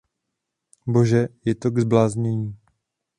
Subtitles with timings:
[0.87, 2.57] Bože, je to k zbláznění!